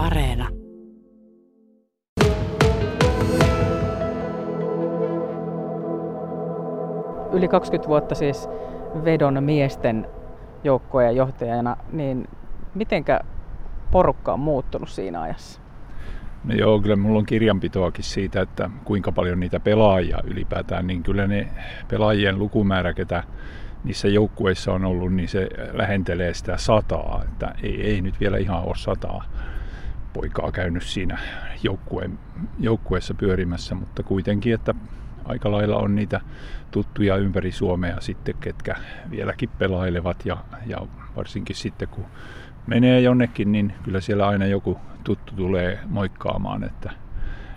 [0.00, 0.48] Areena.
[7.32, 8.48] Yli 20 vuotta siis
[9.04, 10.06] vedon miesten
[10.64, 12.28] joukkojen johtajana, niin
[12.74, 13.20] mitenkä
[13.90, 15.60] porukka on muuttunut siinä ajassa?
[16.44, 21.26] No joo, kyllä mulla on kirjanpitoakin siitä, että kuinka paljon niitä pelaajia ylipäätään, niin kyllä
[21.26, 21.48] ne
[21.88, 23.22] pelaajien lukumäärä, ketä
[23.84, 28.64] niissä joukkueissa on ollut, niin se lähentelee sitä sataa, että ei, ei nyt vielä ihan
[28.64, 29.24] ole sataa
[30.12, 31.18] poikaa käynyt siinä
[31.62, 32.18] joukkueen,
[32.58, 34.74] joukkueessa pyörimässä, mutta kuitenkin, että
[35.24, 36.20] aika lailla on niitä
[36.70, 38.74] tuttuja ympäri Suomea sitten, ketkä
[39.10, 40.78] vieläkin pelailevat ja, ja
[41.16, 42.04] varsinkin sitten kun
[42.66, 46.90] menee jonnekin, niin kyllä siellä aina joku tuttu tulee moikkaamaan, että,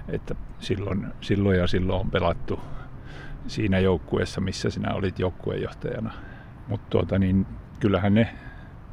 [0.08, 2.59] että silloin, silloin ja silloin on pelattu
[3.47, 6.13] siinä joukkueessa, missä sinä olit joukkueenjohtajana.
[6.67, 7.45] Mutta tuota, niin,
[7.80, 8.33] kyllähän ne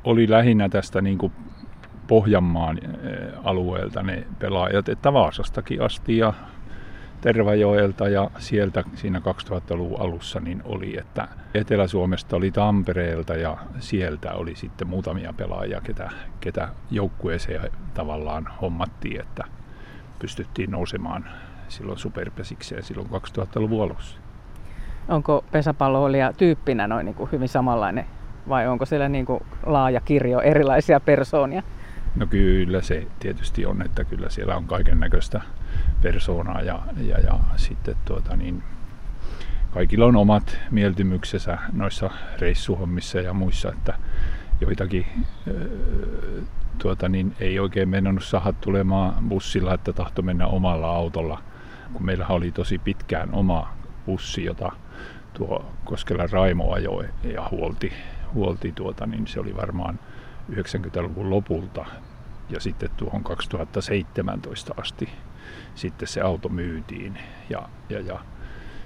[0.04, 1.32] oli lähinnä tästä niin kuin
[2.10, 6.32] Pohjanmaan eh, alueelta ne pelaajat, että Vaasastakin asti ja
[7.20, 14.56] Tervajoelta ja sieltä siinä 2000-luvun alussa niin oli, että Etelä-Suomesta oli Tampereelta ja sieltä oli
[14.56, 19.44] sitten muutamia pelaajia, ketä, ketä joukkueeseen tavallaan hommattiin, että
[20.18, 21.24] pystyttiin nousemaan
[21.68, 24.18] silloin superpesikseen silloin 2000-luvun alussa.
[25.08, 28.06] Onko pesäpalloilija tyyppinä noin niin kuin hyvin samanlainen
[28.48, 31.62] vai onko siellä niin kuin laaja kirjo erilaisia persoonia?
[32.16, 35.40] No kyllä se tietysti on, että kyllä siellä on kaiken näköistä
[36.02, 38.62] persoonaa ja, ja, ja sitten tuota niin,
[39.70, 43.94] kaikilla on omat mieltymyksensä noissa reissuhommissa ja muissa, että
[44.60, 45.06] joitakin
[46.78, 51.42] tuota niin, ei oikein mennyt saada tulemaan bussilla, että tahto mennä omalla autolla,
[51.92, 53.74] kun meillä oli tosi pitkään oma
[54.06, 54.72] bussi, jota
[55.34, 57.92] tuo Koskela Raimo ajoi ja huolti,
[58.34, 59.98] huolti tuota, niin se oli varmaan
[60.50, 61.86] 90-luvun lopulta
[62.48, 65.08] ja sitten tuohon 2017 asti
[65.74, 67.18] sitten se auto myytiin
[67.50, 68.20] ja, ja, ja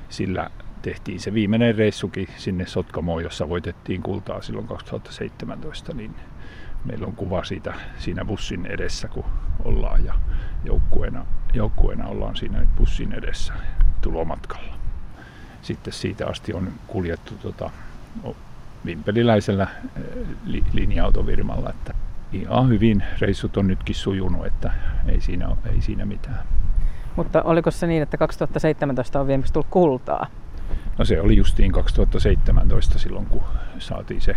[0.09, 0.51] sillä
[0.83, 6.15] tehtiin se viimeinen reissukin sinne Sotkamoon, jossa voitettiin kultaa silloin 2017, niin
[6.85, 9.25] meillä on kuva siitä siinä bussin edessä, kun
[9.65, 10.15] ollaan ja
[10.65, 13.53] joukkueena, joukkueena ollaan siinä bussin edessä
[14.01, 14.75] tulomatkalla.
[15.63, 17.71] Sitten siitä asti on kuljettu tota,
[18.87, 20.03] vimpeliläisellä eh,
[20.45, 21.95] li, linja-autovirmalla, että
[22.33, 24.73] ihan hyvin reissut on nytkin sujunut, että
[25.09, 26.45] ei siinä, ei siinä mitään.
[27.17, 30.27] Mutta oliko se niin, että 2017 on viimeksi tullut kultaa?
[30.99, 33.43] No se oli justiin 2017 silloin, kun
[33.79, 34.37] saatiin se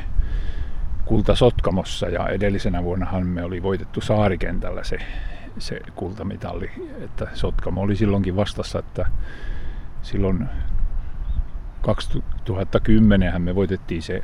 [1.05, 4.97] kulta Sotkamossa ja edellisenä vuonnahan me oli voitettu saarikentällä se,
[5.57, 6.71] se kultamitalli.
[7.01, 9.05] Että Sotkamo oli silloinkin vastassa, että
[10.01, 10.49] silloin
[11.87, 14.23] 2010 me voitettiin se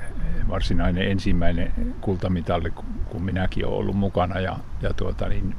[0.50, 2.72] varsinainen ensimmäinen kultamitalli,
[3.06, 4.40] kun minäkin olen ollut mukana.
[4.40, 5.56] Ja, ja tuota, niin,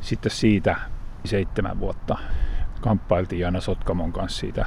[0.00, 0.76] sitten siitä
[1.24, 2.18] seitsemän vuotta
[2.80, 4.66] kamppailtiin aina Sotkamon kanssa siitä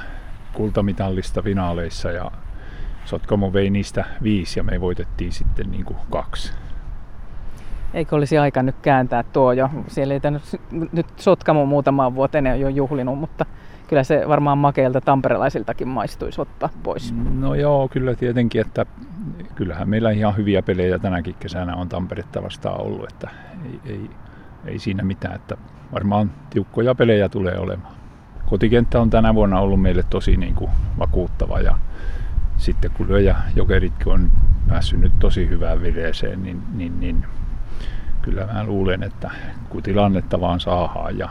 [0.52, 2.30] kultamitallista finaaleissa ja
[3.04, 6.52] Sotkamo vei niistä viisi ja me voitettiin sitten niin kuin kaksi.
[7.94, 9.70] Eikö olisi aika nyt kääntää tuo jo?
[9.88, 10.40] Siellä ei tänne,
[10.92, 13.46] nyt Sotkamo muutamaan vuoteen jo juhlinut, mutta
[13.90, 17.14] kyllä se varmaan makeilta tamperelaisiltakin maistuisi ottaa pois.
[17.34, 18.86] No joo, kyllä tietenkin, että
[19.54, 23.30] kyllähän meillä ihan hyviä pelejä tänäkin kesänä on Tamperetta vastaan ollut, että
[23.64, 24.10] ei, ei,
[24.64, 25.56] ei siinä mitään, että
[25.92, 27.94] varmaan tiukkoja pelejä tulee olemaan.
[28.46, 31.78] Kotikenttä on tänä vuonna ollut meille tosi niin kuin vakuuttava ja
[32.56, 34.30] sitten kun lyöjä jokeritkin on
[34.68, 37.24] päässyt nyt tosi hyvään vireeseen, niin, niin, niin
[38.22, 39.30] kyllä mä luulen, että
[39.68, 41.28] kun tilannetta vaan saadaan ja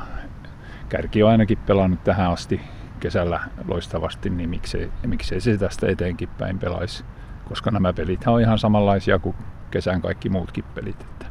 [0.89, 2.61] Kärki on ainakin pelannut tähän asti
[2.99, 7.03] kesällä loistavasti, niin miksei, miksei se tästä eteenkin päin pelaisi,
[7.47, 9.35] koska nämä pelit on ihan samanlaisia kuin
[9.71, 11.01] kesän kaikki muutkin pelit.
[11.01, 11.25] Että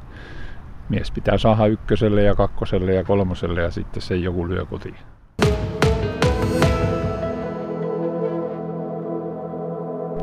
[0.89, 4.97] mies pitää saada ykköselle ja kakkoselle ja kolmoselle ja sitten se joku lyö kotiin.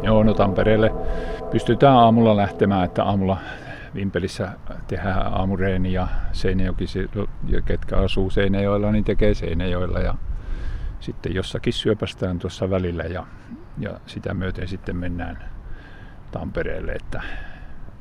[0.04, 0.92] Joo, no Tampereelle
[1.52, 3.38] pystytään aamulla lähtemään, että aamulla
[3.96, 4.52] Vimpelissä
[4.88, 6.86] tehdään aamureeni ja Seinäjoki,
[7.66, 10.16] ketkä asuu Seinäjoella, niin tekee Seinäjoella ja
[11.00, 13.28] sitten jossakin syöpästään tuossa välillä ja,
[13.78, 15.40] ja sitä myöten sitten mennään
[16.32, 17.22] Tampereelle, että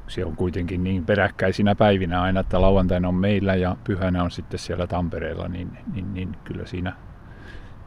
[0.09, 4.59] se on kuitenkin niin peräkkäisinä päivinä aina, että lauantaina on meillä ja pyhänä on sitten
[4.59, 6.93] siellä Tampereella, niin, niin, niin kyllä siinä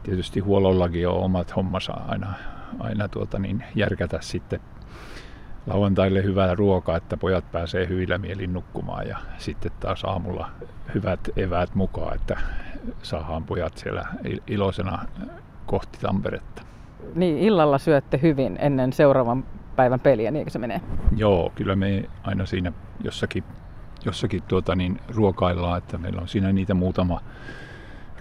[0.02, 2.32] tietysti huollollakin on omat hommansa aina,
[2.78, 4.60] aina tuota niin järkätä sitten
[5.68, 10.50] lauantaille hyvää ruokaa, että pojat pääsee hyvillä mielin nukkumaan ja sitten taas aamulla
[10.94, 12.36] hyvät eväät mukaan, että
[13.02, 14.04] saadaan pojat siellä
[14.46, 14.98] iloisena
[15.66, 16.62] kohti Tamperetta.
[17.14, 19.44] Niin, illalla syötte hyvin ennen seuraavan
[19.76, 20.80] päivän peliä, niin se menee?
[21.16, 22.72] Joo, kyllä me aina siinä
[23.04, 23.44] jossakin
[24.04, 27.20] jossakin tuota, niin ruokaillaan, että meillä on siinä niitä muutama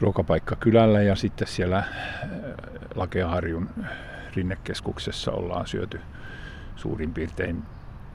[0.02, 1.86] ruokapaikka kylällä ja sitten siellä äh,
[2.96, 3.70] Lakeaharjun
[4.36, 6.00] rinnekeskuksessa ollaan syöty
[6.78, 7.64] suurin piirtein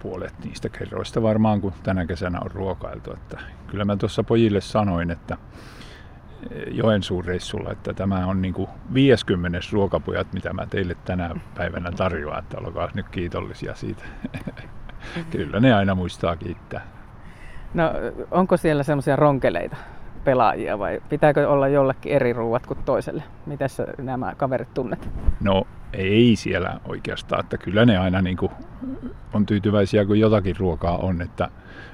[0.02, 3.12] puolet niistä kerroista varmaan, kun tänä kesänä on ruokailtu.
[3.12, 5.36] Että kyllä mä tuossa pojille sanoin, että
[6.70, 12.38] Joensuun reissulla, että tämä on niin kuin 50 ruokapujat, mitä mä teille tänä päivänä tarjoan,
[12.38, 14.04] että olkaa nyt kiitollisia siitä.
[15.30, 16.86] Kyllä ne aina muistaa kiittää.
[17.74, 17.92] No
[18.30, 19.76] onko siellä semmoisia ronkeleita
[20.24, 23.22] pelaajia vai pitääkö olla jollekin eri ruuat kuin toiselle?
[23.46, 25.08] Miten nämä kaverit tunnet?
[25.40, 28.52] No ei siellä oikeastaan, että kyllä ne aina niin kuin
[29.32, 31.48] on tyytyväisiä, kun jotakin ruokaa on, että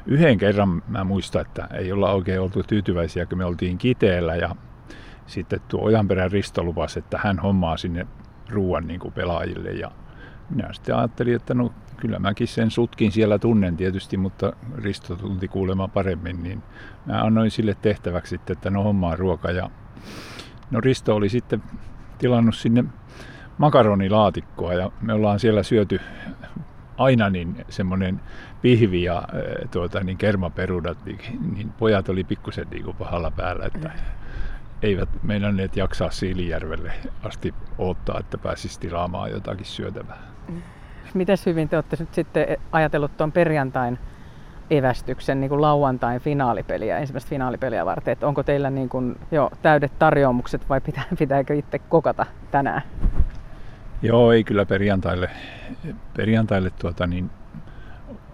[0.06, 4.56] yhden kerran mä muistan, että ei olla oikein oltu tyytyväisiä, kun me oltiin Kiteellä ja
[5.26, 8.06] sitten tuo Ojanperän Risto lupasi, että hän hommaa sinne
[8.50, 9.90] ruoan niin pelaajille ja
[10.50, 15.49] minä sitten ajattelin, että no kyllä mäkin sen sutkin siellä tunnen tietysti, mutta Risto tunti
[15.49, 16.62] kuulemaan paremmin, niin
[17.06, 19.71] mä annoin sille tehtäväksi sitten, että no hommaa ruoka ja
[20.71, 21.62] no Risto oli sitten
[22.19, 22.85] tilannut sinne
[23.59, 26.00] makaronilaatikkoa ja me ollaan siellä syöty
[26.99, 28.21] aina niin semmoinen
[28.62, 29.23] pihvi ja
[29.71, 31.19] tuota, niin kermaperudat, niin,
[31.55, 33.91] niin pojat oli pikkusen niin pahalla päällä, että
[34.83, 36.93] eivät meinanneet jaksaa Siilijärvelle
[37.23, 40.38] asti odottaa, että pääsisi tilaamaan jotakin syötävää.
[41.15, 43.99] Mites hyvin te olette nyt sitten ajatellut tuon perjantain
[44.71, 49.99] evästyksen niin kuin lauantain finaalipeliä, ensimmäistä finaalipeliä varten, että onko teillä niin kuin jo täydet
[49.99, 52.83] tarjoamukset vai pitää, pitääkö itse kokata tänään?
[54.03, 55.31] Joo, ei kyllä perjantaille,
[56.17, 57.31] perjantaille tuota, niin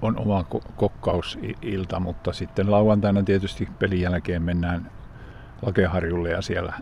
[0.03, 0.45] on oma
[0.77, 4.91] kokkausilta, mutta sitten lauantaina tietysti pelin jälkeen mennään
[5.63, 6.73] Lakeharjulle ja siellä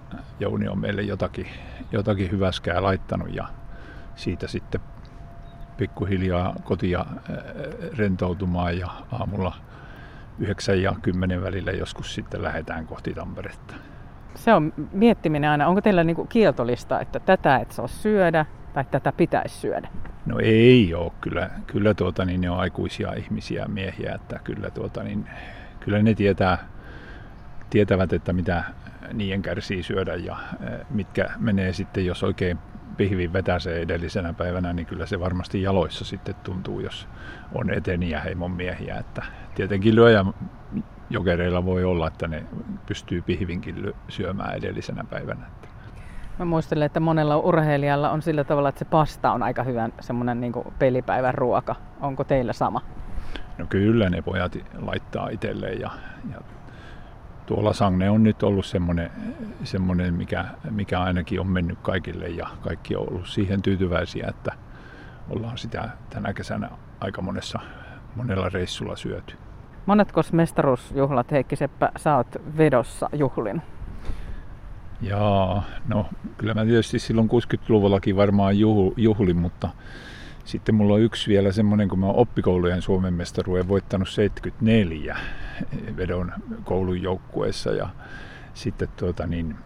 [0.41, 1.47] Jouni on meille jotakin,
[1.93, 3.49] jotakin hyväskää laittanut ja
[4.17, 4.81] siitä sitten
[5.83, 7.07] pikkuhiljaa kotia
[7.97, 9.57] rentoutumaan ja aamulla
[10.39, 13.75] 9 ja 10 välillä joskus sitten lähdetään kohti Tamperetta.
[14.35, 15.69] Se on miettiminen aina.
[15.69, 19.89] Onko teillä niinku kieltolista, että tätä et saa syödä, tai tätä pitäisi syödä?
[20.27, 21.13] No ei ole.
[21.21, 25.29] Kyllä, kyllä tuota, niin ne on aikuisia ihmisiä, miehiä, että kyllä, tuota, niin,
[25.81, 26.59] kyllä ne tietää,
[27.71, 28.65] tietävät, että mitä
[29.13, 30.37] niiden kärsii syödä ja
[30.91, 32.59] mitkä menee sitten, jos oikein
[32.97, 37.09] pihvin se edellisenä päivänä, niin kyllä se varmasti jaloissa sitten tuntuu, jos
[37.55, 38.97] on eteniä heimon miehiä.
[38.97, 39.23] Että
[39.55, 40.25] tietenkin lyöjä
[41.11, 42.45] jokereilla voi olla, että ne
[42.87, 45.47] pystyy pihvinkin syömään edellisenä päivänä.
[46.39, 50.41] Mä muistelen, että monella urheilijalla on sillä tavalla, että se pasta on aika hyvä semmoinen
[50.41, 51.77] niin pelipäivän ruoka.
[52.01, 52.81] Onko teillä sama?
[53.59, 55.91] No kyllä ne pojat laittaa itselleen ja,
[56.33, 56.41] ja
[57.47, 59.11] tuolla Sangne on nyt ollut semmoinen,
[59.65, 64.53] semmoinen mikä, mikä ainakin on mennyt kaikille ja kaikki on ollut siihen tyytyväisiä, että
[65.31, 67.59] ollaan sitä tänä kesänä aika monessa,
[68.17, 69.37] monella reissulla syöty.
[69.87, 73.63] Monetko mestaruusjuhlat Heikki Seppä sä oot vedossa juhlin?
[75.01, 76.07] Jaa, no
[76.39, 78.59] kyllä mä tietysti silloin 60-luvullakin varmaan
[78.97, 79.69] juhlin, mutta
[80.45, 85.17] sitten mulla on yksi vielä semmoinen, kun mä oon oppikoulujen Suomen mestaruuden voittanut 74
[85.97, 86.33] vedon
[86.65, 87.89] koulun joukkueessa ja
[88.55, 89.57] sitten tuota niin,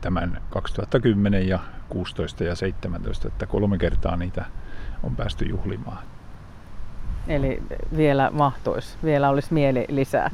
[0.00, 4.44] tämän 2010 ja 16 ja 17, että kolme kertaa niitä
[5.02, 6.04] on päästy juhlimaan.
[7.28, 7.62] Eli
[7.96, 10.30] vielä mahtuisi, vielä olisi mieli lisää?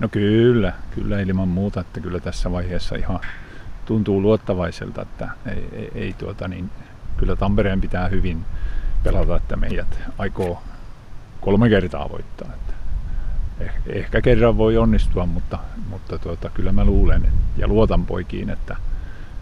[0.00, 3.20] No kyllä, kyllä ilman muuta, että kyllä tässä vaiheessa ihan
[3.84, 6.70] tuntuu luottavaiselta, että ei, ei, ei tuota niin,
[7.16, 8.44] kyllä Tampereen pitää hyvin
[9.04, 10.62] pelata, että meidät aikoo
[11.40, 12.48] kolme kertaa voittaa.
[12.54, 12.74] Että
[13.60, 15.58] eh, ehkä kerran voi onnistua, mutta,
[15.90, 18.76] mutta tuota, kyllä mä luulen ja luotan poikiin, että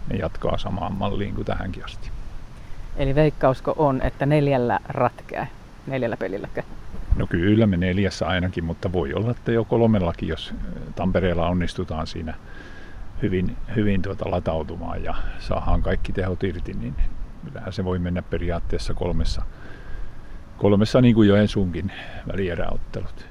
[0.09, 2.09] ne jatkaa samaan malliin kuin tähänkin asti.
[2.95, 5.47] Eli veikkausko on, että neljällä ratkeaa,
[5.87, 6.63] neljällä pelilläkö?
[7.15, 10.53] No kyllä me neljässä ainakin, mutta voi olla, että jo kolmellakin, jos
[10.95, 12.33] Tampereella onnistutaan siinä
[13.21, 16.95] hyvin, hyvin tuota latautumaan ja saadaan kaikki tehot irti, niin
[17.45, 19.41] kyllähän se voi mennä periaatteessa kolmessa,
[20.57, 21.91] kolmessa niin kuin Joensuunkin
[22.31, 23.25] välieräottelut.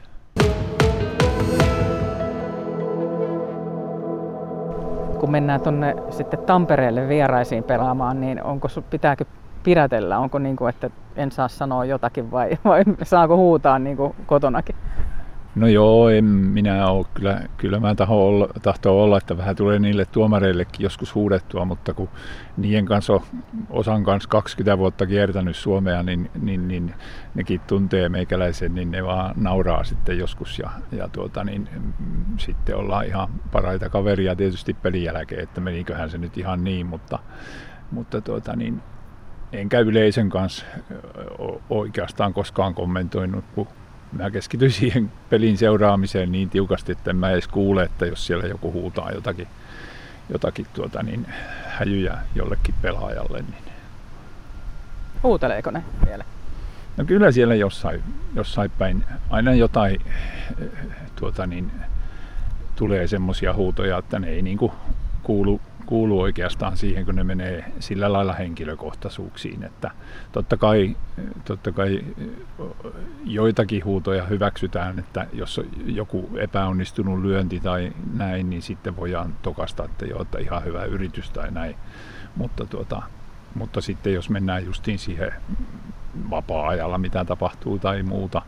[5.21, 9.25] Kun mennään tuonne sitten Tampereelle vieraisiin pelaamaan, niin onko, pitääkö
[9.63, 10.19] pidätellä?
[10.19, 14.77] Onko niin kuin, että en saa sanoa jotakin vai, vai saako huutaa niin kuin kotonakin?
[15.55, 17.07] No joo, en minä ole.
[17.15, 18.49] Kyllä, kyllä mä taho olla,
[18.87, 22.09] olla, että vähän tulee niille tuomareillekin joskus huudettua, mutta kun
[22.57, 23.23] niiden kanssa on
[23.71, 26.95] osan kanssa 20 vuotta kiertänyt Suomea, niin, niin, niin
[27.35, 31.69] nekin tuntee meikäläisen, niin ne vaan nauraa sitten joskus ja, ja tuota, niin,
[32.39, 37.19] sitten ollaan ihan paraita kaveria tietysti pelin jälkeen, että meniköhän se nyt ihan niin, mutta,
[37.91, 38.83] mutta tuota, niin,
[39.53, 40.67] enkä yleisön kanssa
[41.71, 43.69] oikeastaan koskaan kommentoinut, kun
[44.13, 48.47] mä keskityin siihen pelin seuraamiseen niin tiukasti, että en mä edes kuule, että jos siellä
[48.47, 49.49] joku huutaa jotakin,
[50.33, 51.27] jotakin tuota, niin
[51.67, 53.39] häjyjä jollekin pelaajalle.
[53.39, 53.73] Niin.
[55.23, 56.25] Huuteleeko ne vielä?
[56.97, 58.03] No kyllä siellä jossain,
[58.35, 60.01] jossain päin aina jotain
[61.17, 61.73] tuota, niin,
[62.81, 64.73] tulee semmoisia huutoja, että ne ei niinku
[65.23, 69.63] kuulu, kuulu oikeastaan siihen, kun ne menee sillä lailla henkilökohtaisuuksiin.
[69.63, 69.91] Että
[70.33, 70.97] totta kai,
[71.45, 72.05] totta kai
[73.25, 80.07] joitakin huutoja hyväksytään, että jos joku epäonnistunut lyönti tai näin, niin sitten voidaan tokasta, että
[80.07, 81.77] joo, että ihan hyvä yritys tai näin.
[82.37, 83.03] Mutta, tuota,
[83.55, 85.33] mutta sitten jos mennään justiin siihen
[86.31, 88.43] vapaa-ajalla, mitä tapahtuu tai muuta,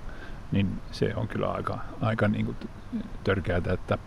[0.52, 2.56] niin se on kyllä aika, aika niin kuin
[3.24, 3.98] törkeää, että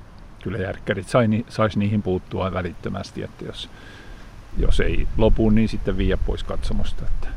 [0.45, 3.69] kyllä järkkärit sai, saisi niihin puuttua välittömästi, että jos,
[4.57, 7.03] jos ei lopu, niin sitten viiä pois katsomosta.
[7.05, 7.27] Että.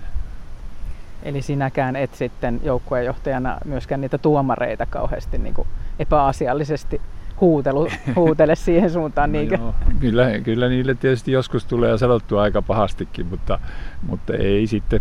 [1.22, 7.00] Eli sinäkään et sitten joukkueenjohtajana myöskään niitä tuomareita kauheasti niin kuin epäasiallisesti
[7.40, 9.32] huutelu, huutele siihen suuntaan.
[9.32, 13.58] No joo, kyllä, kyllä niille tietysti joskus tulee sanottua aika pahastikin, mutta,
[14.02, 15.00] mutta ei sitten,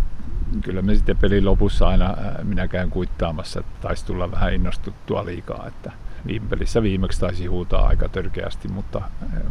[0.63, 5.91] kyllä me sitten pelin lopussa aina minäkään kuittaamassa, että taisi tulla vähän innostuttua liikaa, että,
[6.27, 9.01] viime pelissä viimeksi taisi huutaa aika törkeästi, mutta,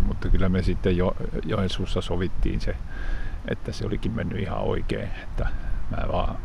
[0.06, 2.76] mutta kyllä me sitten jo, Joensuussa sovittiin se,
[3.48, 5.08] että se olikin mennyt ihan oikein.
[5.22, 5.46] Että
[5.90, 6.36] mä vaan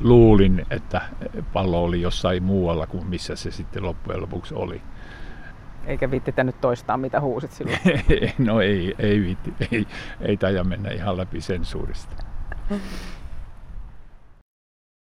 [0.00, 1.00] luulin, että
[1.52, 4.82] pallo oli jossain muualla kuin missä se sitten loppujen lopuksi oli.
[5.86, 7.78] Eikä viittitä nyt toistaa, mitä huusit silloin?
[8.46, 9.54] no ei, ei viitti.
[9.72, 9.86] Ei,
[10.20, 12.16] ei taida mennä ihan läpi sensuurista.